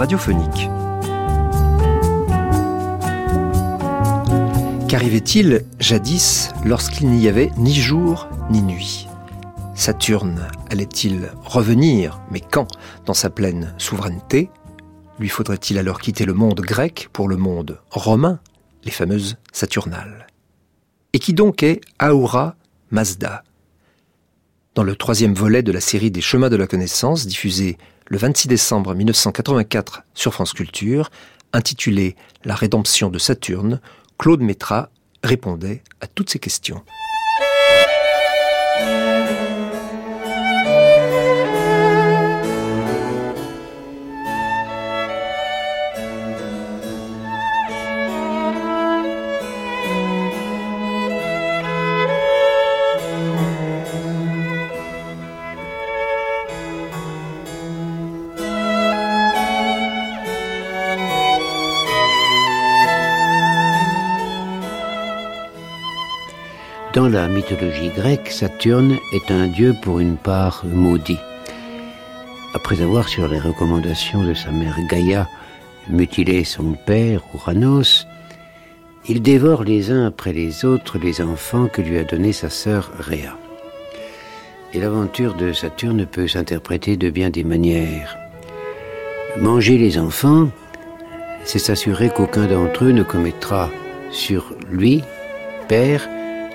[0.00, 0.70] radiophonique.
[4.88, 9.08] Qu'arrivait-il jadis lorsqu'il n'y avait ni jour ni nuit?
[9.74, 12.68] Saturne allait-il revenir, mais quand,
[13.04, 14.48] dans sa pleine souveraineté?
[15.18, 18.40] Lui faudrait-il alors quitter le monde grec pour le monde romain,
[18.84, 20.28] les fameuses Saturnales?
[21.12, 22.56] Et qui donc est Aura
[22.90, 23.44] Mazda?
[24.74, 27.76] Dans le troisième volet de la série des Chemins de la connaissance, diffusé
[28.10, 31.10] le 26 décembre 1984 sur France Culture,
[31.52, 33.80] intitulé La rédemption de Saturne,
[34.18, 34.90] Claude Métra
[35.22, 36.82] répondait à toutes ces questions.
[67.10, 71.18] La mythologie grecque, Saturne est un dieu pour une part maudit.
[72.54, 75.28] Après avoir, sur les recommandations de sa mère Gaïa,
[75.88, 78.06] mutilé son père, Uranos,
[79.08, 82.90] il dévore les uns après les autres les enfants que lui a donnés sa sœur
[82.98, 83.36] Rhea.
[84.72, 88.16] Et l'aventure de Saturne peut s'interpréter de bien des manières.
[89.36, 90.48] Manger les enfants,
[91.44, 93.70] c'est s'assurer qu'aucun d'entre eux ne commettra
[94.12, 95.02] sur lui,
[95.66, 96.08] père,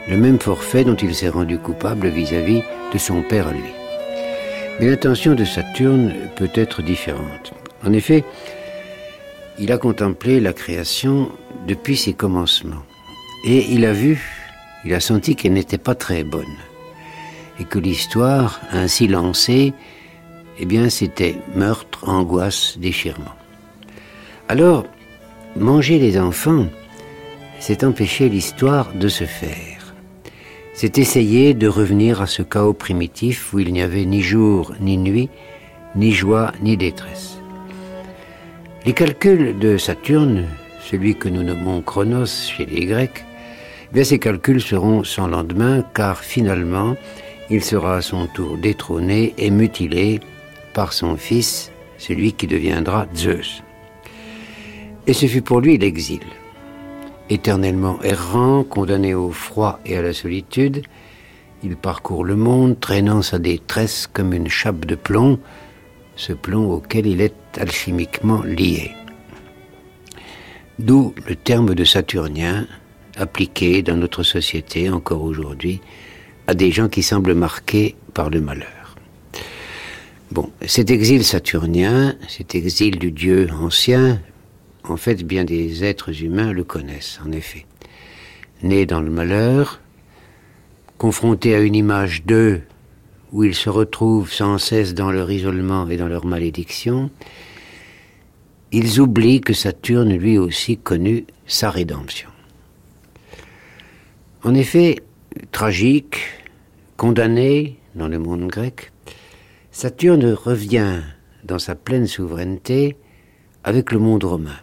[0.08, 2.62] le même forfait dont il s'est rendu coupable vis-à-vis
[2.94, 3.74] de son père lui.
[4.80, 7.54] Mais l'intention de Saturne peut être différente.
[7.86, 8.24] En effet,
[9.58, 11.32] il a contemplé la création
[11.68, 12.84] depuis ses commencements.
[13.48, 14.22] Et il a vu,
[14.84, 16.46] il a senti qu'elle n'était pas très bonne.
[17.60, 19.74] Et que l'histoire, ainsi lancée,
[20.60, 23.36] eh bien, c'était meurtre, angoisse, déchirement.
[24.50, 24.86] Alors,
[25.56, 26.68] manger les enfants,
[27.60, 29.75] c'est empêcher l'histoire de se faire
[30.76, 34.98] c'est essayer de revenir à ce chaos primitif où il n'y avait ni jour ni
[34.98, 35.30] nuit,
[35.96, 37.40] ni joie ni détresse.
[38.86, 40.46] Les calculs de Saturne,
[40.82, 43.24] celui que nous nommons Chronos chez les Grecs,
[43.90, 46.98] eh bien ces calculs seront sans lendemain car finalement
[47.50, 50.20] il sera à son tour détrôné et mutilé
[50.74, 53.64] par son fils, celui qui deviendra Zeus.
[55.08, 56.20] Et ce fut pour lui l'exil
[57.30, 60.84] éternellement errant, condamné au froid et à la solitude,
[61.64, 65.40] il parcourt le monde, traînant sa détresse comme une chape de plomb,
[66.16, 68.92] ce plomb auquel il est alchimiquement lié.
[70.78, 72.68] D'où le terme de Saturnien,
[73.18, 75.82] appliqué dans notre société encore aujourd'hui
[76.48, 78.96] à des gens qui semblent marqués par le malheur.
[80.32, 84.20] Bon, cet exil saturnien, cet exil du Dieu ancien,
[84.90, 87.66] en fait, bien des êtres humains le connaissent, en effet.
[88.64, 89.82] Nés dans le malheur,
[90.98, 92.62] confrontés à une image d'eux
[93.32, 97.10] où ils se retrouvent sans cesse dans leur isolement et dans leur malédiction,
[98.72, 102.30] ils oublient que Saturne lui aussi connut sa rédemption.
[104.44, 104.98] En effet,
[105.52, 106.20] tragique,
[106.98, 108.92] condamné dans le monde grec,
[109.72, 111.02] Saturne revient
[111.44, 112.96] dans sa pleine souveraineté
[113.64, 114.60] avec le monde romain.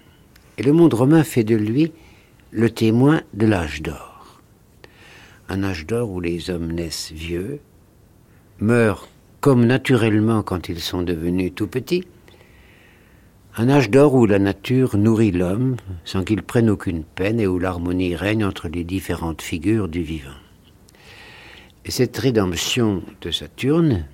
[0.65, 1.93] Le monde romain fait de lui
[2.53, 4.41] le témoin de l'âge d'or.
[5.49, 7.59] Un âge d'or où les hommes naissent vieux,
[8.61, 9.09] meurent
[9.41, 12.05] comme naturellement quand ils sont devenus tout petits.
[13.57, 17.59] Un âge d'or où la nature nourrit l'homme sans qu'il prenne aucune peine et où
[17.59, 20.31] l'harmonie règne entre les différentes figures du vivant.
[21.85, 24.07] Et cette rédemption de Saturne,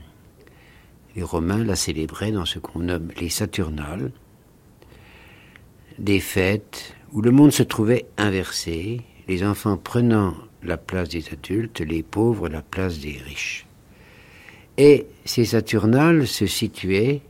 [1.14, 4.12] les Romains la célébraient dans ce qu'on nomme les Saturnales,
[5.98, 11.80] des fêtes où le monde se trouvait inversé, les enfants prenant la place des adultes,
[11.80, 13.66] les pauvres la place des riches.
[14.76, 17.20] Et ces Saturnales se situaient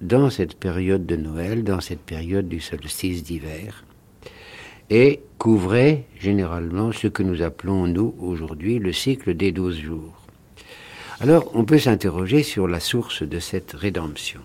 [0.00, 3.84] dans cette période de Noël, dans cette période du solstice d'hiver,
[4.88, 10.26] et couvraient généralement ce que nous appelons, nous, aujourd'hui, le cycle des douze jours.
[11.20, 14.40] Alors, on peut s'interroger sur la source de cette rédemption.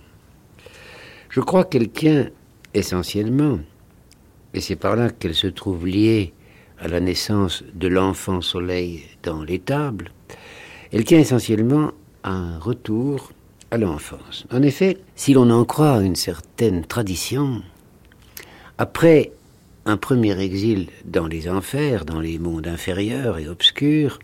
[1.30, 2.30] Je crois qu'elle tient
[2.76, 3.60] essentiellement,
[4.54, 6.34] et c'est par là qu'elle se trouve liée
[6.80, 10.12] à la naissance de l'enfant soleil dans l'étable,
[10.92, 11.92] elle tient essentiellement
[12.24, 13.32] à un retour
[13.72, 14.46] à l'enfance.
[14.52, 17.64] En effet, si l'on en croit une certaine tradition,
[18.78, 19.32] après
[19.86, 24.20] un premier exil dans les enfers, dans les mondes inférieurs et obscurs,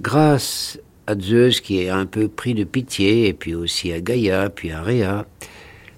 [0.00, 4.48] grâce à Zeus qui est un peu pris de pitié, et puis aussi à Gaïa,
[4.50, 5.26] puis à Rhea.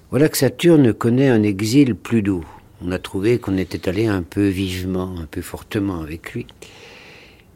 [0.09, 2.45] Voilà que Saturne connaît un exil plus doux.
[2.81, 6.47] On a trouvé qu'on était allé un peu vivement, un peu fortement avec lui.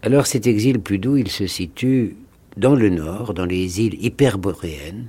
[0.01, 2.18] Alors cet exil plus doux, il se situe
[2.57, 5.07] dans le nord, dans les îles hyperboréennes,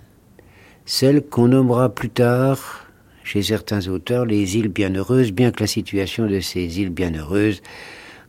[0.84, 2.86] celles qu'on nommera plus tard,
[3.24, 7.60] chez certains auteurs, les îles bienheureuses, bien que la situation de ces îles bienheureuses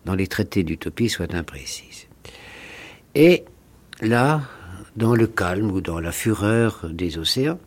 [0.06, 2.08] dans les traités d'utopie soit imprécise.
[3.14, 3.44] Et
[4.02, 4.42] là,
[4.96, 7.60] dans le calme ou dans la fureur des océans,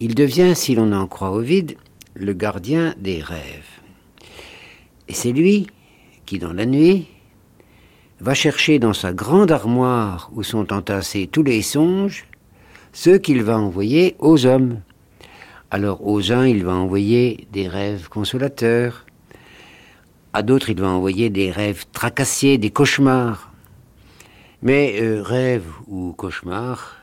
[0.00, 1.76] il devient, si l'on en croit Ovide,
[2.14, 3.80] le gardien des rêves.
[5.08, 5.66] Et c'est lui
[6.26, 7.06] qui, dans la nuit,
[8.20, 12.26] va chercher dans sa grande armoire où sont entassés tous les songes,
[12.92, 14.80] ceux qu'il va envoyer aux hommes.
[15.70, 19.04] Alors aux uns, il va envoyer des rêves consolateurs,
[20.32, 23.50] à d'autres, il va envoyer des rêves tracassiers, des cauchemars.
[24.62, 26.96] Mais euh, rêve ou cauchemar,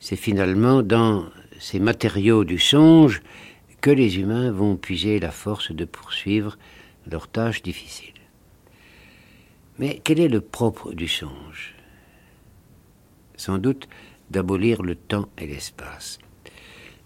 [0.00, 1.26] c'est finalement dans
[1.58, 3.22] ces matériaux du songe
[3.80, 6.58] que les humains vont puiser la force de poursuivre
[7.06, 8.14] leurs tâches difficiles.
[9.78, 11.74] Mais quel est le propre du songe?
[13.36, 13.88] Sans doute
[14.30, 16.18] d'abolir le temps et l'espace,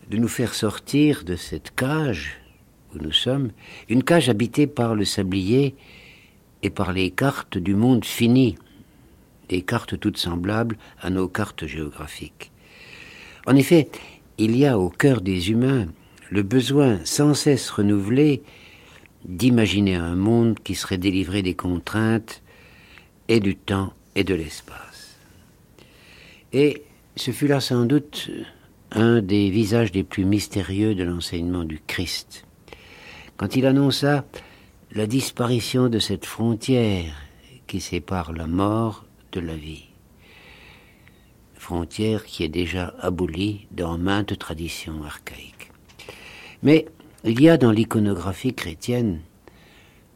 [0.08, 2.40] de nous faire sortir de cette cage
[2.94, 3.50] où nous sommes,
[3.88, 5.74] une cage habitée par le sablier
[6.62, 8.56] et par les cartes du monde fini,
[9.48, 12.50] des cartes toutes semblables à nos cartes géographiques.
[13.46, 13.88] En effet,
[14.42, 15.86] il y a au cœur des humains
[16.28, 18.42] le besoin sans cesse renouvelé
[19.24, 22.42] d'imaginer un monde qui serait délivré des contraintes
[23.28, 25.16] et du temps et de l'espace.
[26.52, 26.82] Et
[27.14, 28.30] ce fut là sans doute
[28.90, 32.44] un des visages les plus mystérieux de l'enseignement du Christ
[33.36, 34.24] quand il annonça
[34.90, 37.14] la disparition de cette frontière
[37.68, 39.91] qui sépare la mort de la vie.
[41.62, 45.70] Frontière qui est déjà abolie dans maintes traditions archaïques.
[46.62, 46.86] Mais
[47.24, 49.20] il y a dans l'iconographie chrétienne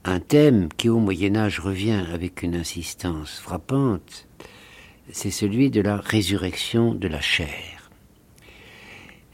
[0.04, 4.26] un thème qui au Moyen Âge revient avec une insistance frappante,
[5.10, 7.90] c'est celui de la résurrection de la chair.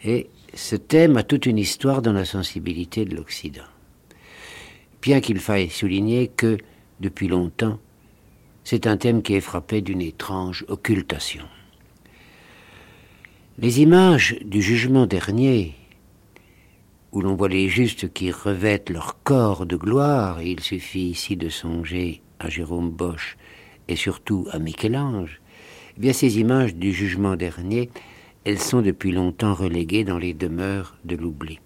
[0.04, 3.72] Et ce thème a toute une histoire dans la sensibilité de l'Occident
[5.02, 6.56] bien qu'il faille souligner que,
[7.00, 7.78] depuis longtemps,
[8.64, 11.44] c'est un thème qui est frappé d'une étrange occultation.
[13.58, 15.74] Les images du jugement dernier,
[17.12, 21.50] où l'on voit les justes qui revêtent leur corps de gloire, il suffit ici de
[21.50, 23.36] songer à Jérôme Bosch
[23.88, 25.42] et surtout à Michel-Ange,
[25.98, 27.90] eh bien ces images du jugement dernier,
[28.44, 31.60] elles sont depuis longtemps reléguées dans les demeures de l'oubli.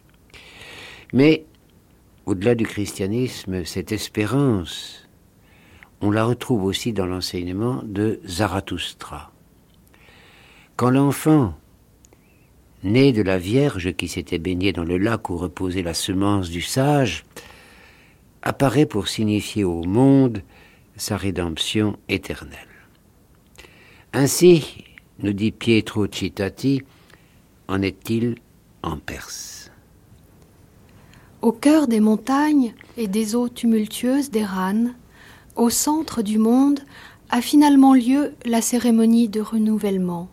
[1.13, 1.47] Mais
[2.27, 5.09] au-delà du christianisme, cette espérance,
[6.01, 9.31] on la retrouve aussi dans l'enseignement de Zarathustra.
[10.75, 11.55] Quand l'enfant,
[12.87, 16.63] né de la Vierge qui s'était baignée dans le lac où reposait la semence du
[16.63, 17.25] sage,
[18.43, 20.43] apparaît pour signifier au monde
[20.97, 22.59] sa rédemption éternelle.
[24.13, 24.85] Ainsi,
[25.19, 26.83] nous dit Pietro Citati,
[27.69, 28.37] en est-il
[28.83, 29.71] en Perse?
[31.43, 34.87] Au cœur des montagnes et des eaux tumultueuses d'Eran,
[35.55, 36.81] au centre du monde,
[37.31, 40.29] a finalement lieu la cérémonie de renouvellement.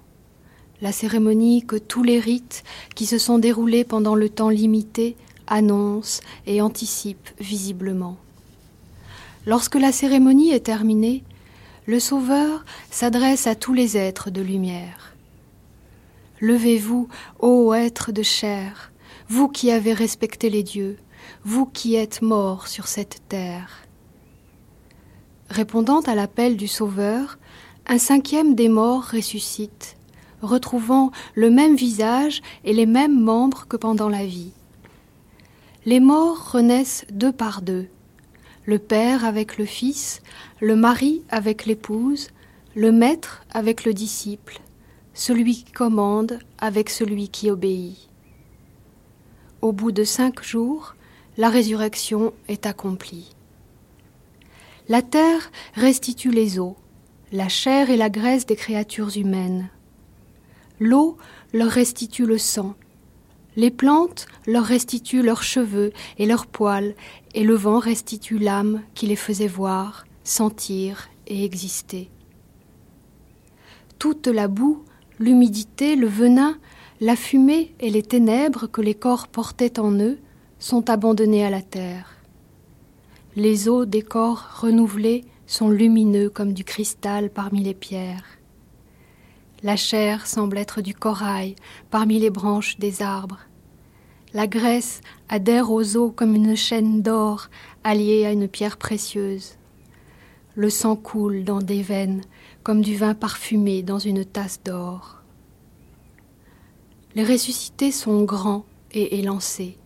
[0.84, 5.16] La cérémonie que tous les rites qui se sont déroulés pendant le temps limité
[5.48, 8.18] annoncent et anticipent visiblement.
[9.46, 11.24] Lorsque la cérémonie est terminée,
[11.86, 15.16] le Sauveur s'adresse à tous les êtres de lumière.
[16.42, 17.08] Levez-vous,
[17.40, 18.92] ô êtres de chair,
[19.30, 20.98] vous qui avez respecté les dieux,
[21.46, 23.88] vous qui êtes morts sur cette terre.
[25.50, 27.40] Répondant à l'appel du Sauveur,
[27.88, 29.96] un cinquième des morts ressuscite,
[30.44, 34.52] retrouvant le même visage et les mêmes membres que pendant la vie.
[35.86, 37.88] Les morts renaissent deux par deux,
[38.66, 40.22] le Père avec le Fils,
[40.62, 42.30] le mari avec l'épouse,
[42.76, 44.62] le Maître avec le disciple,
[45.14, 48.10] celui qui commande avec celui qui obéit.
[49.62, 50.96] Au bout de cinq jours,
[51.38, 53.36] la résurrection est accomplie.
[54.90, 56.76] La terre restitue les eaux,
[57.32, 59.70] la chair et la graisse des créatures humaines.
[60.80, 61.18] L'eau
[61.54, 62.76] leur restitue le sang.
[63.56, 66.96] Les plantes leur restituent leurs cheveux et leurs poils,
[67.36, 72.10] et le vent restitue l'âme qui les faisait voir, sentir et exister.
[74.00, 74.84] Toute la boue,
[75.20, 76.58] l'humidité, le venin,
[77.00, 80.18] la fumée et les ténèbres que les corps portaient en eux
[80.60, 82.16] sont abandonnés à la terre.
[83.36, 88.24] Les os des corps renouvelés sont lumineux comme du cristal parmi les pierres.
[89.64, 91.56] La chair semble être du corail
[91.90, 93.40] parmi les branches des arbres.
[94.34, 97.48] La graisse adhère aux os comme une chaîne d'or
[97.86, 99.54] alliée à une pierre précieuse.
[100.56, 102.24] Le sang coule dans des veines
[102.64, 105.22] comme du vin parfumé dans une tasse d'or.
[107.16, 109.78] Les ressuscités sont grands et élancés.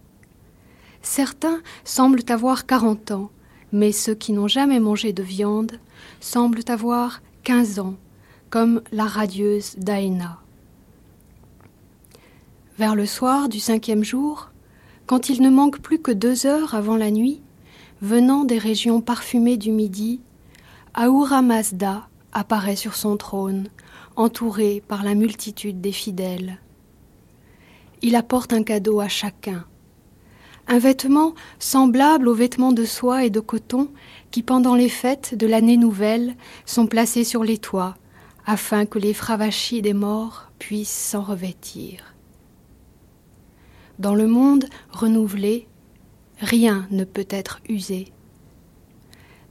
[1.03, 3.29] Certains semblent avoir quarante ans,
[3.71, 5.79] mais ceux qui n'ont jamais mangé de viande
[6.19, 7.95] semblent avoir quinze ans,
[8.49, 10.39] comme la radieuse Daena.
[12.77, 14.49] Vers le soir du cinquième jour,
[15.05, 17.41] quand il ne manque plus que deux heures avant la nuit,
[18.01, 20.21] venant des régions parfumées du midi,
[20.93, 23.69] Ahura Mazda apparaît sur son trône,
[24.15, 26.59] entouré par la multitude des fidèles.
[28.01, 29.65] Il apporte un cadeau à chacun.
[30.67, 33.89] Un vêtement semblable aux vêtements de soie et de coton
[34.31, 36.35] qui, pendant les fêtes de l'année nouvelle,
[36.65, 37.95] sont placés sur les toits,
[38.47, 42.15] afin que les fravachis des morts puissent s'en revêtir.
[43.99, 45.67] Dans le monde renouvelé,
[46.39, 48.07] rien ne peut être usé.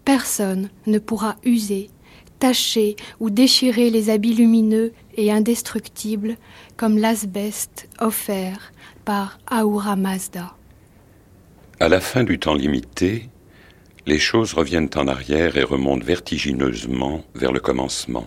[0.04, 1.90] Personne ne pourra user,
[2.38, 6.36] tâcher ou déchirer les habits lumineux et indestructibles
[6.76, 8.72] comme l'asbeste offert
[9.04, 10.54] par Ahura Mazda.
[11.80, 13.28] À la fin du temps limité,
[14.06, 18.26] les choses reviennent en arrière et remontent vertigineusement vers le commencement,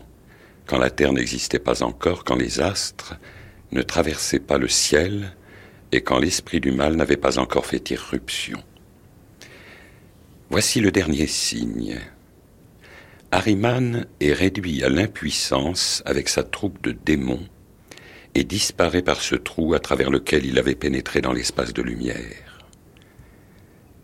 [0.70, 3.16] quand la Terre n'existait pas encore, quand les astres
[3.72, 5.36] ne traversaient pas le ciel
[5.92, 8.62] et quand l'esprit du mal n'avait pas encore fait irruption.
[10.52, 11.98] Voici le dernier signe.
[13.32, 17.48] Harriman est réduit à l'impuissance avec sa troupe de démons
[18.36, 22.68] et disparaît par ce trou à travers lequel il avait pénétré dans l'espace de lumière.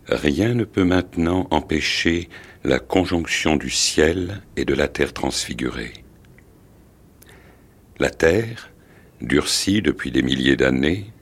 [0.07, 2.27] Rien ne peut maintenant empêcher
[2.63, 6.04] la conjonction du ciel et de la terre transfigurée.
[7.97, 8.71] La terre,
[9.21, 11.13] durcie depuis des milliers d'années,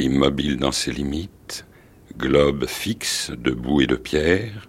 [0.00, 1.64] immobile dans ses limites,
[2.16, 4.66] globe fixe de boue et de pierre,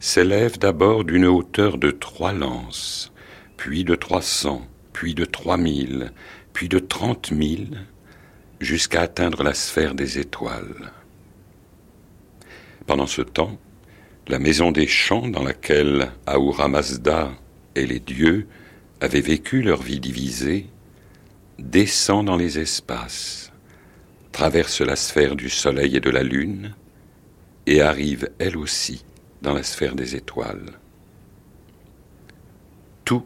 [0.00, 3.12] s'élève d'abord d'une hauteur de trois lances,
[3.58, 6.12] puis de trois cents, puis de trois mille,
[6.54, 7.82] puis de trente mille,
[8.58, 10.92] jusqu'à atteindre la sphère des étoiles.
[12.86, 13.58] Pendant ce temps,
[14.28, 17.32] la maison des champs dans laquelle Ahura Mazda
[17.74, 18.46] et les dieux
[19.04, 20.66] avaient vécu leur vie divisée
[21.58, 23.52] descend dans les espaces
[24.34, 26.74] traverse la sphère du Soleil et de la Lune
[27.66, 29.04] et arrive elle aussi
[29.42, 30.72] dans la sphère des étoiles.
[33.04, 33.24] Tout,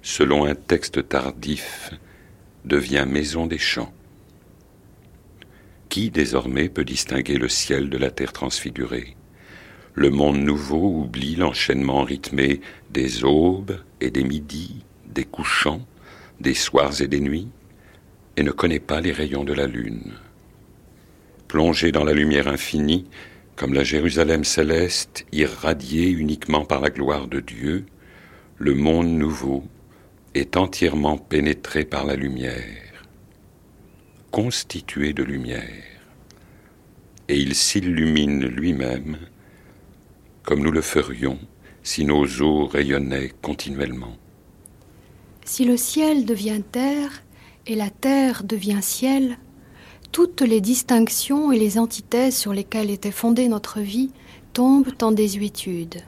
[0.00, 1.90] selon un texte tardif,
[2.64, 3.92] devient maison des champs.
[5.90, 9.16] Qui désormais peut distinguer le ciel de la terre transfigurée?
[9.92, 14.82] Le monde nouveau oublie l'enchaînement rythmé des aubes et des midis,
[15.12, 15.86] des couchants,
[16.40, 17.48] des soirs et des nuits
[18.36, 20.14] et ne connaît pas les rayons de la lune.
[21.48, 23.06] Plongé dans la lumière infinie,
[23.56, 27.84] comme la Jérusalem céleste irradiée uniquement par la gloire de Dieu,
[28.58, 29.64] le monde nouveau
[30.34, 33.04] est entièrement pénétré par la lumière,
[34.30, 35.84] constitué de lumière,
[37.28, 39.18] et il s'illumine lui-même
[40.42, 41.38] comme nous le ferions
[41.82, 44.16] si nos eaux rayonnaient continuellement.
[45.44, 47.22] Si le ciel devient terre,
[47.66, 49.38] et la terre devient ciel,
[50.10, 54.10] toutes les distinctions et les antithèses sur lesquelles était fondée notre vie
[54.52, 56.02] tombent en désuétude.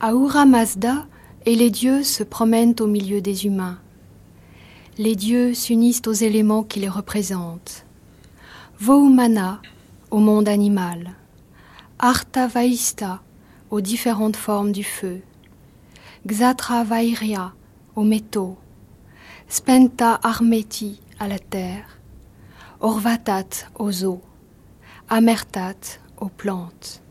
[0.00, 1.06] Ahura Mazda
[1.46, 3.78] et les dieux se promènent au milieu des humains.
[4.98, 7.86] Les dieux s'unissent aux éléments qui les représentent.
[8.78, 9.60] Vohumana
[10.10, 11.14] au monde animal,
[11.98, 13.22] Arta Vaista
[13.70, 15.20] aux différentes formes du feu,
[16.26, 17.52] Xatra Vairia
[17.96, 18.56] aux métaux,
[19.48, 21.98] Spenta Armeti à la terre,
[22.80, 24.22] Orvatat aux eaux,
[25.08, 27.02] Amertat aux plantes.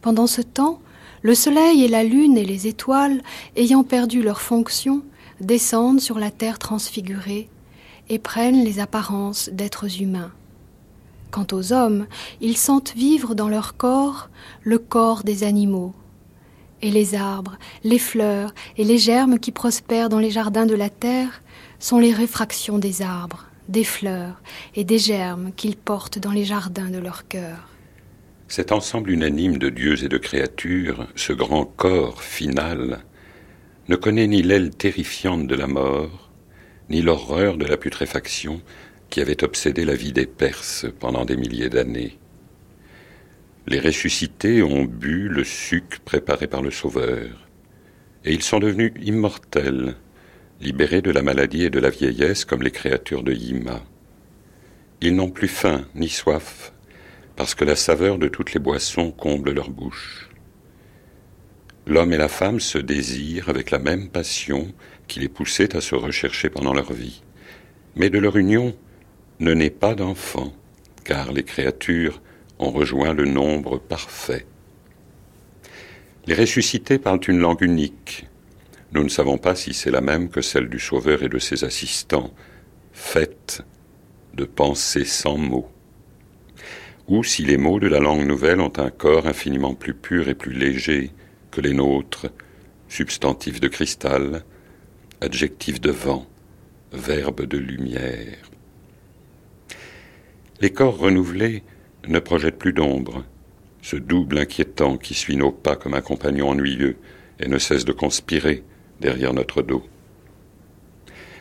[0.00, 0.80] Pendant ce temps,
[1.22, 3.22] le soleil et la lune et les étoiles,
[3.56, 5.02] ayant perdu leur fonction,
[5.40, 7.48] descendent sur la terre transfigurée
[8.08, 10.32] et prennent les apparences d'êtres humains.
[11.30, 12.06] Quant aux hommes,
[12.40, 14.30] ils sentent vivre dans leur corps
[14.62, 15.94] le corps des animaux,
[16.82, 20.90] et les arbres, les fleurs et les germes qui prospèrent dans les jardins de la
[20.90, 21.42] terre
[21.78, 24.40] sont les réfractions des arbres, des fleurs
[24.74, 27.68] et des germes qu'ils portent dans les jardins de leur cœur.
[28.48, 33.00] Cet ensemble unanime de dieux et de créatures, ce grand corps final,
[33.88, 36.30] ne connaît ni l'aile terrifiante de la mort,
[36.88, 38.60] ni l'horreur de la putréfaction
[39.10, 42.18] qui avait obsédé la vie des Perses pendant des milliers d'années.
[43.68, 47.48] Les ressuscités ont bu le suc préparé par le Sauveur,
[48.24, 49.96] et ils sont devenus immortels,
[50.60, 53.82] libérés de la maladie et de la vieillesse comme les créatures de Yima.
[55.00, 56.72] Ils n'ont plus faim ni soif,
[57.34, 60.30] parce que la saveur de toutes les boissons comble leur bouche.
[61.88, 64.72] L'homme et la femme se désirent avec la même passion
[65.08, 67.22] qui les poussait à se rechercher pendant leur vie.
[67.96, 68.76] Mais de leur union
[69.40, 70.52] ne naît pas d'enfant,
[71.04, 72.22] car les créatures
[72.58, 74.46] ont rejoint le nombre parfait.
[76.26, 78.26] Les ressuscités parlent une langue unique.
[78.92, 81.64] Nous ne savons pas si c'est la même que celle du Sauveur et de ses
[81.64, 82.32] assistants,
[82.92, 83.62] faite
[84.34, 85.70] de pensées sans mots,
[87.08, 90.34] ou si les mots de la langue nouvelle ont un corps infiniment plus pur et
[90.34, 91.12] plus léger
[91.50, 92.26] que les nôtres,
[92.88, 94.44] substantifs de cristal,
[95.20, 96.26] adjectifs de vent,
[96.92, 98.50] verbes de lumière.
[100.60, 101.62] Les corps renouvelés
[102.08, 103.24] ne projettent plus d'ombre,
[103.82, 106.96] ce double inquiétant qui suit nos pas comme un compagnon ennuyeux
[107.40, 108.62] et ne cesse de conspirer
[109.00, 109.84] derrière notre dos.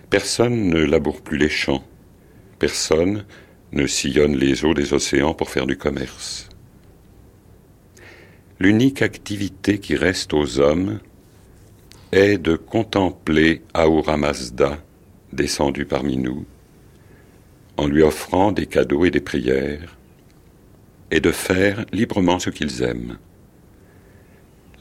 [0.10, 1.84] Personne ne laboure plus les champs,
[2.60, 3.26] personne
[3.72, 6.50] ne sillonne les eaux des océans pour faire du commerce.
[8.60, 11.00] L'unique activité qui reste aux hommes
[12.12, 14.80] est de contempler Ahura Mazda
[15.34, 16.46] descendu parmi nous,
[17.78, 19.95] en lui offrant des cadeaux et des prières,
[21.16, 23.18] et de faire librement ce qu'ils aiment.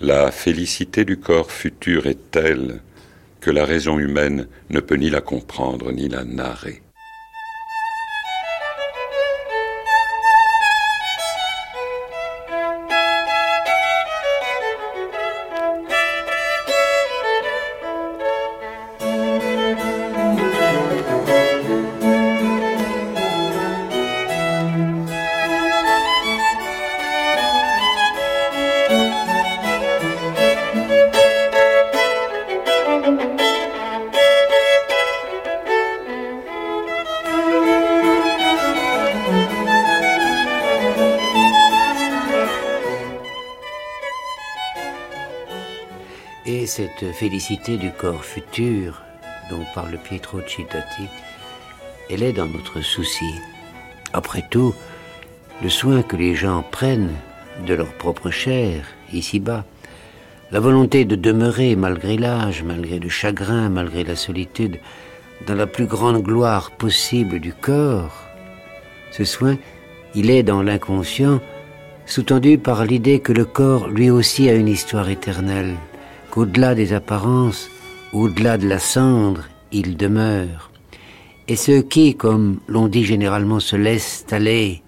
[0.00, 2.80] La félicité du corps futur est telle
[3.40, 6.82] que la raison humaine ne peut ni la comprendre ni la narrer.
[47.14, 49.00] Félicité du corps futur
[49.48, 51.04] dont parle Pietro Cittati,
[52.10, 53.32] elle est dans notre souci.
[54.12, 54.74] Après tout,
[55.62, 57.14] le soin que les gens prennent
[57.66, 59.64] de leur propre chair, ici-bas,
[60.50, 64.80] la volonté de demeurer malgré l'âge, malgré le chagrin, malgré la solitude,
[65.46, 68.24] dans la plus grande gloire possible du corps,
[69.12, 69.56] ce soin,
[70.16, 71.40] il est dans l'inconscient,
[72.06, 75.76] sous-tendu par l'idée que le corps lui aussi a une histoire éternelle,
[76.34, 77.70] qu'au-delà des apparences,
[78.12, 80.72] au-delà de la cendre, il demeure.
[81.46, 84.82] Et ceux qui, comme l'on dit généralement, se laissent aller,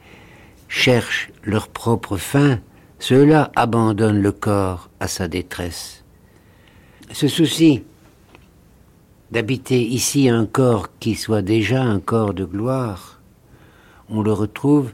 [0.67, 2.59] cherchent leur propre fin,
[2.99, 6.03] ceux-là abandonnent le corps à sa détresse.
[7.13, 7.85] Ce souci
[9.31, 13.21] d'habiter ici un corps qui soit déjà un corps de gloire,
[14.09, 14.93] on le retrouve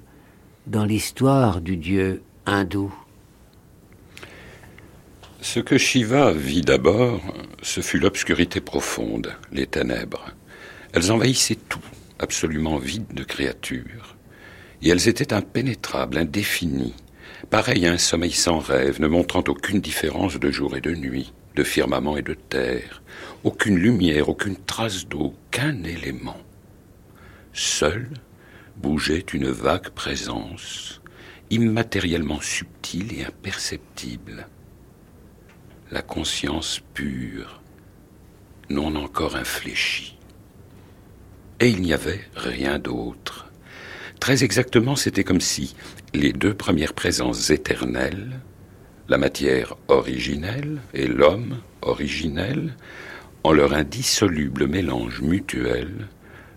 [0.67, 2.93] dans l'histoire du dieu hindou.
[5.43, 7.21] Ce que Shiva vit d'abord,
[7.63, 10.31] ce fut l'obscurité profonde, les ténèbres.
[10.93, 11.85] Elles envahissaient tout,
[12.21, 14.17] absolument vide de créatures.
[14.83, 16.95] Et elles étaient impénétrables, indéfinies,
[17.51, 21.33] pareilles à un sommeil sans rêve, ne montrant aucune différence de jour et de nuit,
[21.57, 23.03] de firmament et de terre,
[23.43, 26.39] aucune lumière, aucune trace d'eau, qu'un élément.
[27.53, 28.11] Seule
[28.77, 31.03] bougeait une vague présence,
[31.51, 34.47] immatériellement subtile et imperceptible
[35.93, 37.61] la conscience pure,
[38.71, 40.17] non encore infléchie.
[41.61, 43.53] Et il n'y avait rien d'autre.
[44.19, 45.77] Très exactement, c'était comme si
[46.15, 48.41] les deux premières présences éternelles,
[49.09, 52.75] la matière originelle et l'homme originel,
[53.45, 56.09] en leur indissoluble mélange mutuel,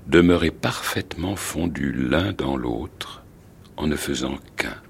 [0.07, 3.23] demeuraient parfaitement fondus l'un dans l'autre,
[3.75, 4.81] en ne faisant qu'un.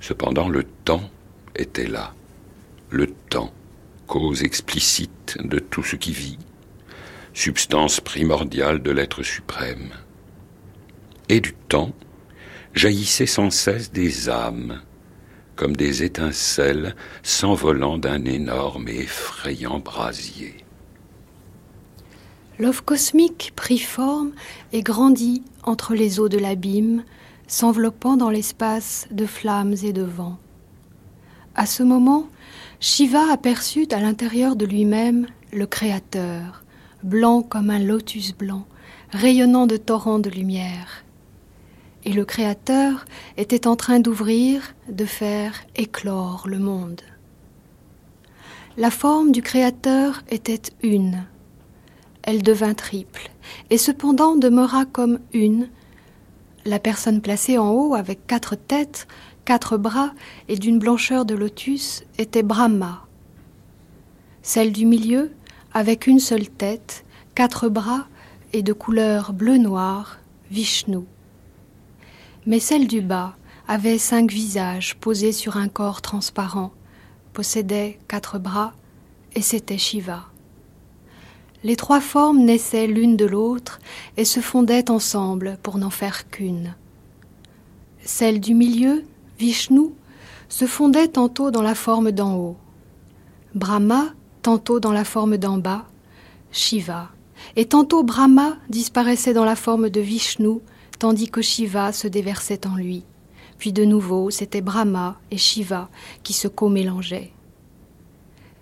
[0.00, 1.10] Cependant, le temps
[1.54, 2.14] était là
[2.96, 3.52] le temps,
[4.06, 6.38] cause explicite de tout ce qui vit,
[7.34, 9.90] substance primordiale de l'être suprême.
[11.28, 11.92] Et du temps
[12.74, 14.80] jaillissaient sans cesse des âmes,
[15.56, 20.56] comme des étincelles s'envolant d'un énorme et effrayant brasier.
[22.58, 24.32] L'œuf cosmique prit forme
[24.72, 27.04] et grandit entre les eaux de l'abîme,
[27.48, 30.38] s'enveloppant dans l'espace de flammes et de vents.
[31.54, 32.28] À ce moment,
[32.78, 36.62] Shiva aperçut à l'intérieur de lui-même le Créateur,
[37.02, 38.66] blanc comme un lotus blanc,
[39.12, 41.04] rayonnant de torrents de lumière.
[42.04, 43.06] Et le Créateur
[43.38, 47.00] était en train d'ouvrir, de faire éclore le monde.
[48.76, 51.24] La forme du Créateur était une.
[52.22, 53.30] Elle devint triple,
[53.70, 55.70] et cependant demeura comme une.
[56.66, 59.08] La personne placée en haut avec quatre têtes,
[59.46, 60.12] quatre bras
[60.48, 63.06] et d'une blancheur de lotus était Brahma.
[64.42, 65.32] Celle du milieu,
[65.72, 67.04] avec une seule tête,
[67.36, 68.08] quatre bras
[68.52, 70.18] et de couleur bleu-noir,
[70.50, 71.04] Vishnu.
[72.44, 73.36] Mais celle du bas
[73.68, 76.72] avait cinq visages posés sur un corps transparent,
[77.32, 78.74] possédait quatre bras,
[79.36, 80.24] et c'était Shiva.
[81.62, 83.78] Les trois formes naissaient l'une de l'autre
[84.16, 86.74] et se fondaient ensemble pour n'en faire qu'une.
[88.04, 89.04] Celle du milieu,
[89.38, 89.90] Vishnu,
[90.48, 92.56] se fondait tantôt dans la forme d'en haut,
[93.54, 95.86] Brahma tantôt dans la forme d'en bas,
[96.52, 97.10] Shiva,
[97.56, 100.60] et tantôt Brahma disparaissait dans la forme de Vishnu,
[100.98, 103.04] tandis que Shiva se déversait en lui.
[103.58, 105.88] Puis de nouveau, c'était Brahma et Shiva
[106.22, 107.32] qui se co-mélangeaient.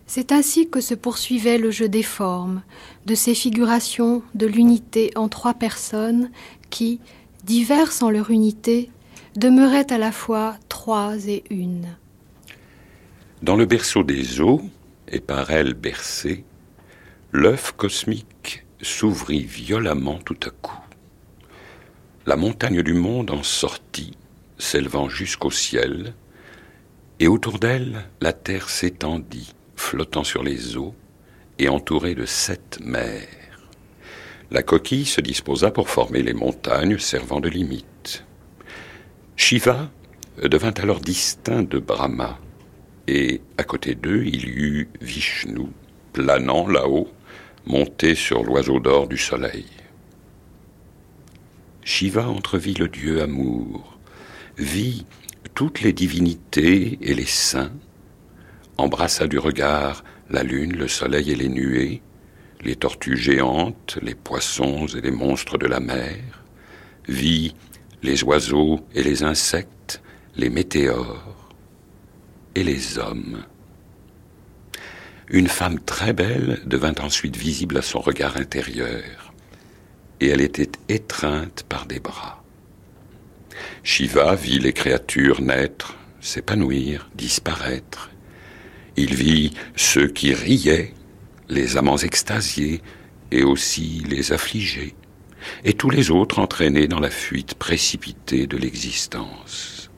[0.06, 2.62] C'est ainsi que se poursuivait le jeu des formes,
[3.06, 6.30] de ces figurations de l'unité en trois personnes
[6.70, 7.00] qui,
[7.44, 8.90] diverses en leur unité,
[9.36, 11.96] demeuraient à la fois trois et une.
[13.42, 14.62] Dans le berceau des eaux,
[15.08, 16.44] et par elles bercé,
[17.32, 20.78] l'œuf cosmique s'ouvrit violemment tout à coup.
[22.26, 24.16] La montagne du monde en sortit,
[24.56, 26.14] s'élevant jusqu'au ciel,
[27.20, 30.94] et autour d'elle la terre s'étendit, flottant sur les eaux
[31.58, 33.28] et entourée de sept mers.
[34.50, 37.86] La coquille se disposa pour former les montagnes servant de limite.
[39.36, 39.90] Shiva
[40.42, 42.38] devint alors distinct de Brahma,
[43.06, 45.66] et à côté d'eux il y eut Vishnu,
[46.12, 47.08] planant là-haut,
[47.66, 49.66] monté sur l'oiseau d'or du soleil.
[51.82, 53.98] Shiva entrevit le dieu amour,
[54.56, 55.04] vit
[55.54, 57.72] toutes les divinités et les saints,
[58.76, 62.02] embrassa du regard la lune, le soleil et les nuées,
[62.62, 66.44] les tortues géantes, les poissons et les monstres de la mer,
[67.08, 67.54] vit
[68.04, 70.02] les oiseaux et les insectes,
[70.36, 71.48] les météores
[72.54, 73.42] et les hommes.
[75.30, 79.32] Une femme très belle devint ensuite visible à son regard intérieur,
[80.20, 82.44] et elle était étreinte par des bras.
[83.82, 88.10] Shiva vit les créatures naître, s'épanouir, disparaître.
[88.96, 90.92] Il vit ceux qui riaient,
[91.48, 92.82] les amants extasiés,
[93.30, 94.94] et aussi les affligés,
[95.64, 99.90] et tous les autres entraînés dans la fuite précipitée de l'existence.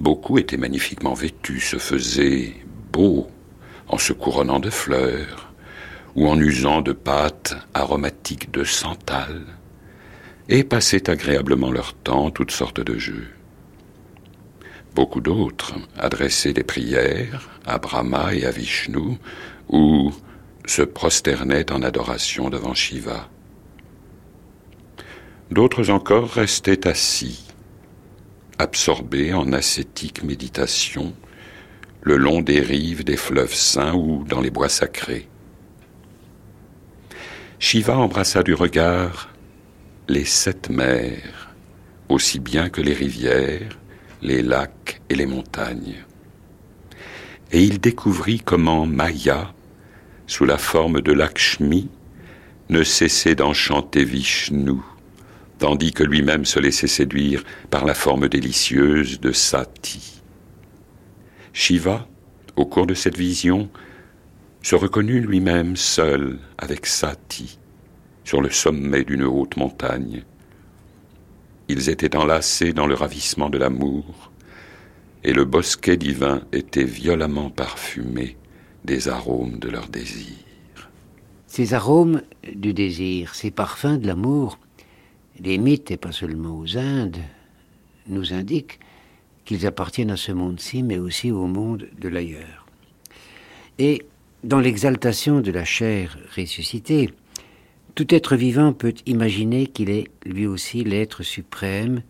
[0.00, 2.54] Beaucoup étaient magnifiquement vêtus, se faisaient
[2.92, 3.28] beaux
[3.88, 5.52] en se couronnant de fleurs,
[6.14, 9.42] ou en usant de pâtes aromatiques de santal,
[10.48, 13.28] et passaient agréablement leur temps toutes sortes de jeux.
[14.94, 19.18] Beaucoup d'autres adressaient des prières à Brahma et à Vishnu,
[19.68, 20.12] ou
[20.66, 23.28] se prosternaient en adoration devant Shiva.
[25.50, 27.44] D'autres encore restaient assis,
[28.58, 31.14] absorbés en ascétique méditation,
[32.02, 35.28] le long des rives des fleuves saints ou dans les bois sacrés.
[37.58, 39.30] Shiva embrassa du regard
[40.08, 41.54] les sept mers,
[42.08, 43.78] aussi bien que les rivières,
[44.22, 46.04] les lacs et les montagnes.
[47.52, 49.52] Et il découvrit comment Maya,
[50.26, 51.88] sous la forme de Lakshmi,
[52.68, 54.80] ne cessait d'enchanter Vishnu,
[55.58, 60.22] tandis que lui-même se laissait séduire par la forme délicieuse de Sati.
[61.52, 62.06] Shiva,
[62.56, 63.70] au cours de cette vision,
[64.62, 67.58] se reconnut lui-même seul avec Sati
[68.24, 70.24] sur le sommet d'une haute montagne.
[71.68, 74.32] Ils étaient enlacés dans le ravissement de l'amour,
[75.24, 78.36] et le bosquet divin était violemment parfumé
[78.84, 80.36] des arômes de leur désir.
[81.46, 82.22] Ces arômes
[82.54, 84.58] du désir, ces parfums de l'amour,
[85.40, 87.18] les mythes, et pas seulement aux Indes,
[88.08, 88.78] nous indiquent
[89.44, 92.66] qu'ils appartiennent à ce monde-ci, mais aussi au monde de l'ailleurs.
[93.78, 94.02] Et
[94.44, 97.10] dans l'exaltation de la chair ressuscitée,
[97.94, 102.02] tout être vivant peut imaginer qu'il est lui aussi l'être suprême,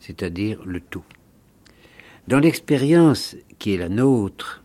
[0.00, 1.04] c'est-à-dire le tout.
[2.28, 4.62] Dans l'expérience qui est la nôtre,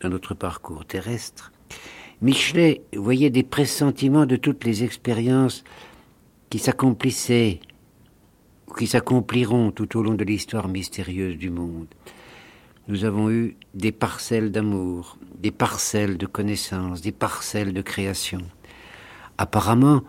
[0.00, 1.52] dans notre parcours terrestre,
[2.20, 5.64] Michelet voyait des pressentiments de toutes les expériences
[6.50, 7.60] qui s'accomplissaient
[8.66, 11.86] ou qui s'accompliront tout au long de l'histoire mystérieuse du monde.
[12.88, 18.40] Nous avons eu des parcelles d'amour, des parcelles de connaissances, des parcelles de création.
[19.36, 20.02] Apparemment,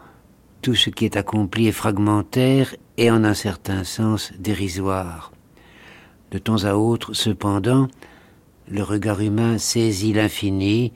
[0.62, 5.32] tout ce qui est accompli est fragmentaire et en un certain sens dérisoire.
[6.32, 7.88] De temps à autre, cependant,
[8.70, 10.94] le regard humain saisit l'infini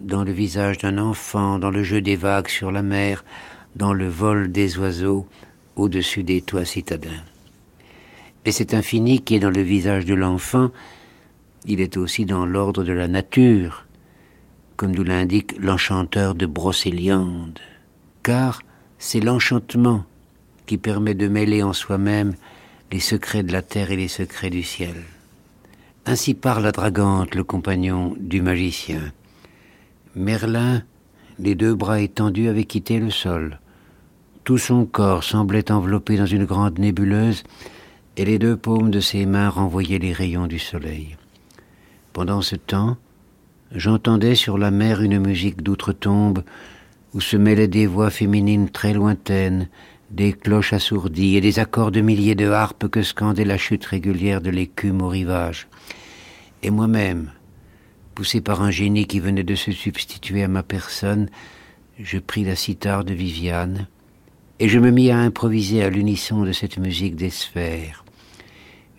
[0.00, 3.24] dans le visage d'un enfant, dans le jeu des vagues sur la mer,
[3.76, 5.26] dans le vol des oiseaux
[5.76, 7.24] au-dessus des toits citadins.
[8.44, 10.70] Et cet infini qui est dans le visage de l'enfant,
[11.66, 13.86] il est aussi dans l'ordre de la nature,
[14.76, 17.58] comme nous l'indique l'enchanteur de Brocéliande,
[18.22, 18.62] car
[18.98, 20.04] c'est l'enchantement
[20.66, 22.34] qui permet de mêler en soi-même
[22.92, 24.94] les secrets de la terre et les secrets du ciel.
[26.06, 29.12] Ainsi parle la dragante, le compagnon du magicien.
[30.14, 30.82] Merlin,
[31.38, 33.58] les deux bras étendus, avait quitté le sol.
[34.44, 37.44] Tout son corps semblait enveloppé dans une grande nébuleuse,
[38.18, 41.16] et les deux paumes de ses mains renvoyaient les rayons du soleil.
[42.12, 42.98] Pendant ce temps,
[43.74, 46.44] j'entendais sur la mer une musique d'outre-tombe
[47.14, 49.68] où se mêlaient des voix féminines très lointaines,
[50.10, 54.42] des cloches assourdies et des accords de milliers de harpes que scandait la chute régulière
[54.42, 55.68] de l'écume au rivage.
[56.62, 57.30] Et moi-même,
[58.14, 61.30] poussé par un génie qui venait de se substituer à ma personne,
[61.98, 63.88] je pris la cithare de Viviane,
[64.60, 68.04] et je me mis à improviser à l'unisson de cette musique des sphères.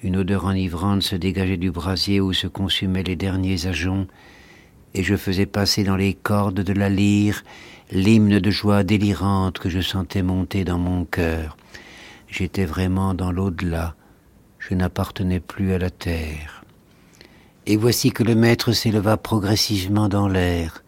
[0.03, 4.07] Une odeur enivrante se dégageait du brasier où se consumaient les derniers ajoncs,
[4.93, 7.43] et je faisais passer dans les cordes de la lyre
[7.91, 11.57] l'hymne de joie délirante que je sentais monter dans mon cœur.
[12.27, 13.95] J'étais vraiment dans l'au-delà,
[14.59, 16.63] je n'appartenais plus à la terre.
[17.65, 20.83] Et voici que le maître s'éleva progressivement dans l'air,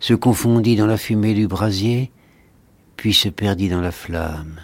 [0.00, 2.10] se confondit dans la fumée du brasier,
[2.98, 4.60] puis se perdit dans la flamme.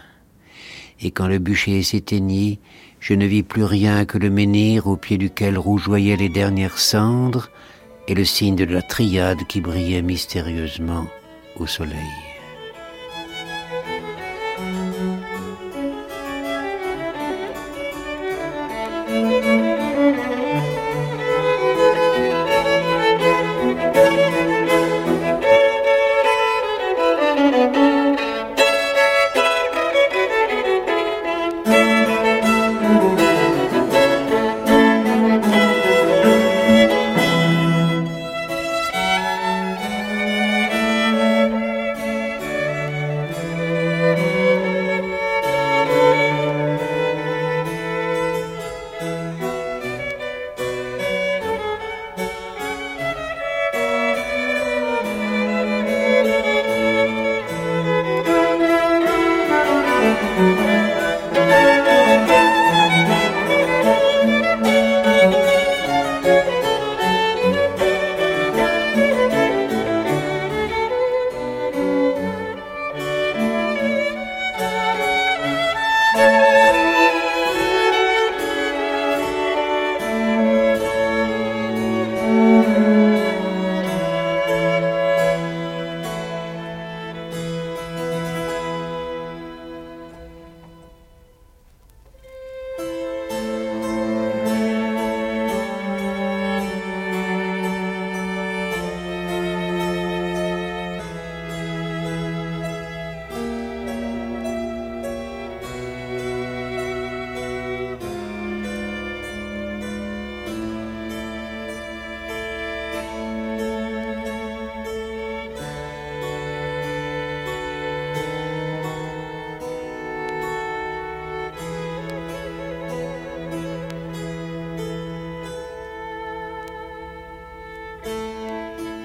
[1.00, 2.58] Et quand le bûcher s'éteignit,
[2.98, 7.48] je ne vis plus rien que le menhir au pied duquel rougeoyaient les dernières cendres
[8.08, 11.06] et le signe de la triade qui brillait mystérieusement
[11.56, 11.94] au soleil.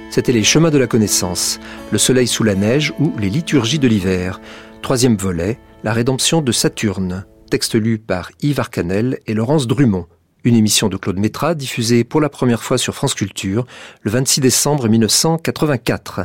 [0.10, 1.60] C'était les chemins de la connaissance,
[1.92, 4.42] le soleil sous la neige ou les liturgies de l'hiver.
[4.82, 10.08] Troisième volet, la rédemption de Saturne, texte lu par Yves Arcanel et Laurence Drummond.
[10.44, 13.68] Une émission de Claude Métra diffusée pour la première fois sur France Culture
[14.02, 16.22] le 26 décembre 1984.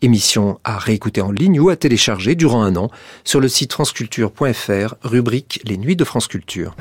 [0.00, 2.90] Émission à réécouter en ligne ou à télécharger durant un an
[3.24, 6.74] sur le site franceculture.fr, rubrique Les Nuits de France Culture.